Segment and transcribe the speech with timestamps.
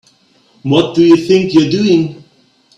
[0.63, 2.23] What do you think you're doing?